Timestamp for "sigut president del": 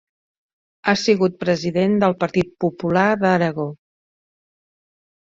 1.01-2.15